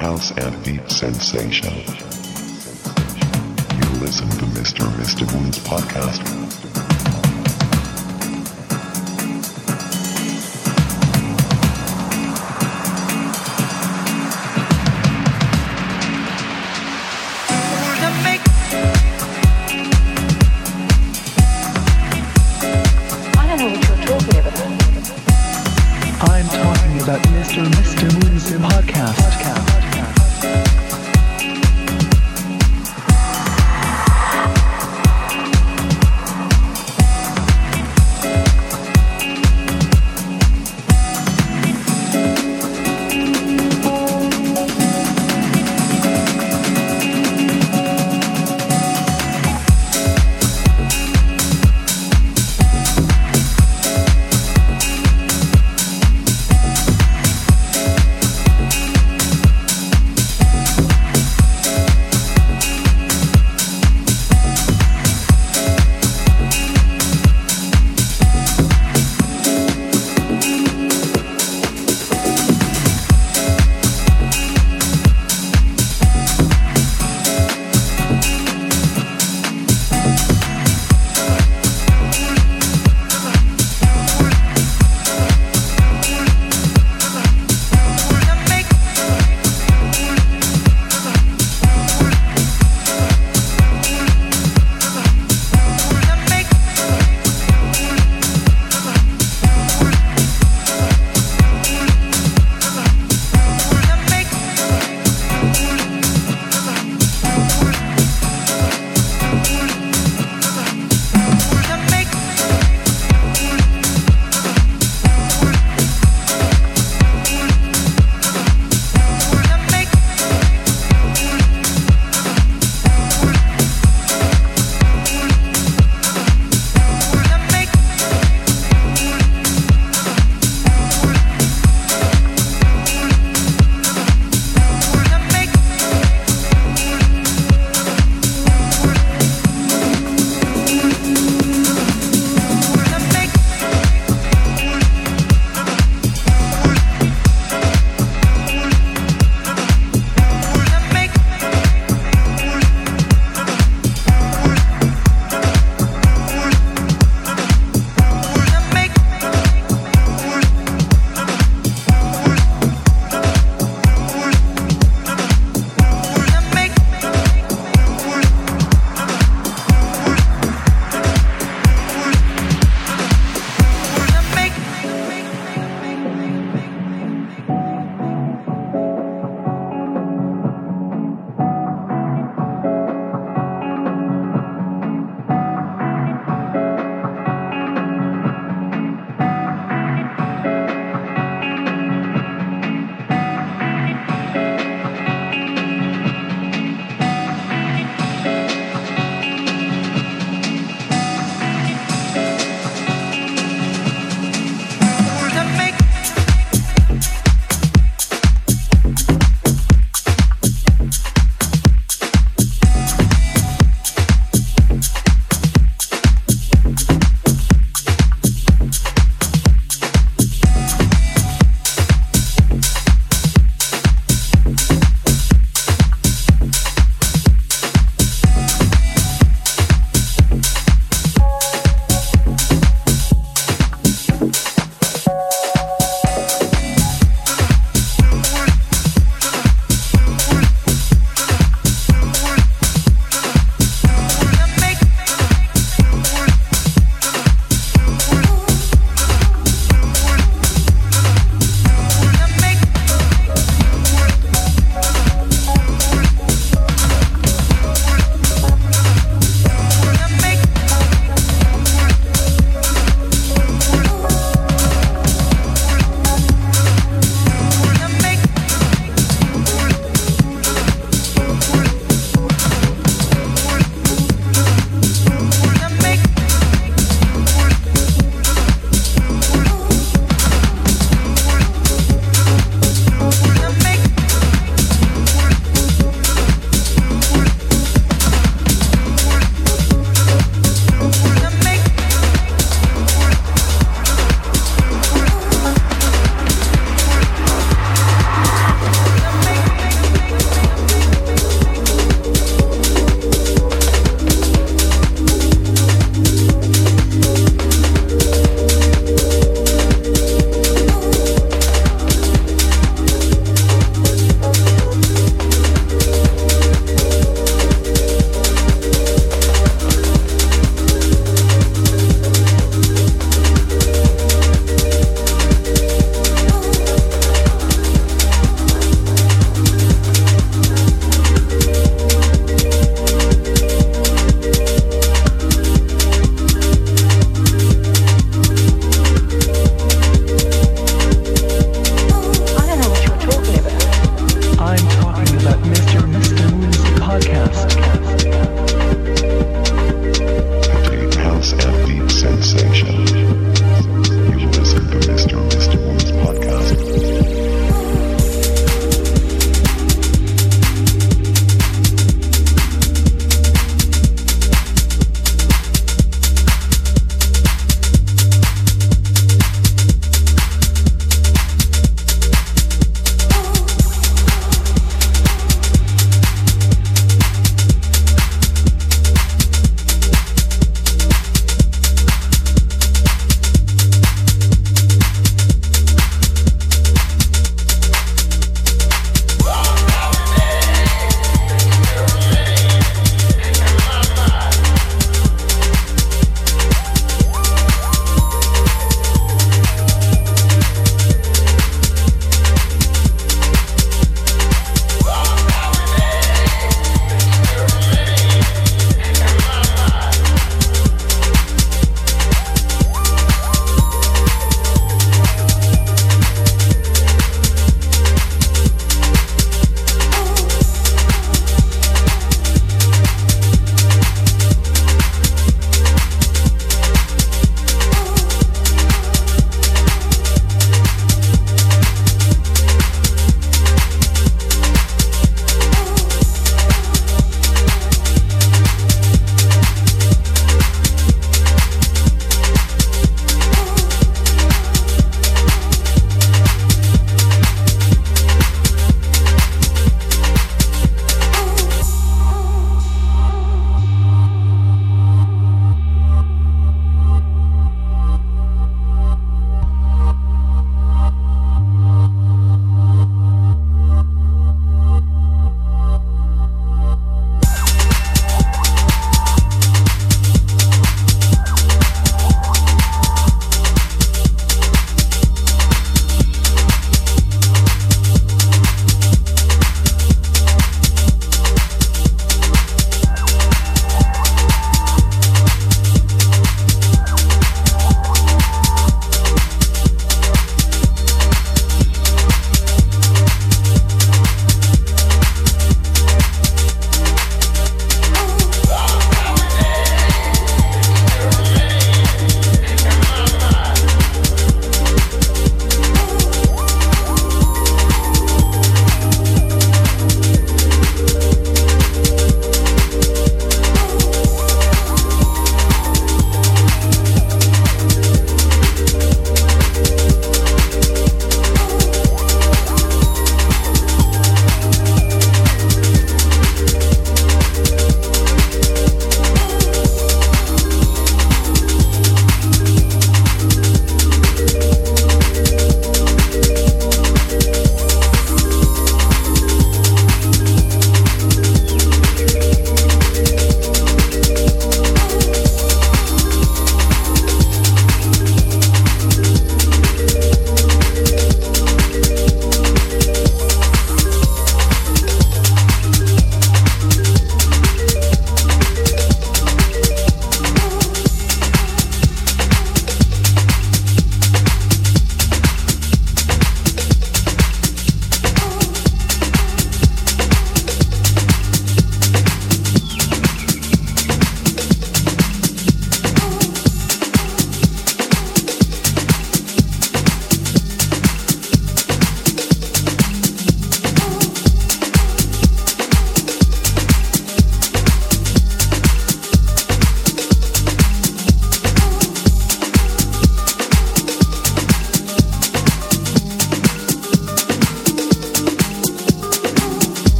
[0.00, 1.74] house and deep sensation.
[3.76, 4.86] You listen to Mr.
[4.96, 5.30] Mr.
[5.34, 6.49] Moon's podcast.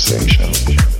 [0.00, 0.99] Sensation.